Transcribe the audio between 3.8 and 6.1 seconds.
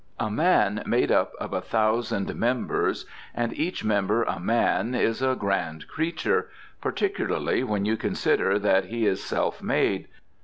member a man is a grand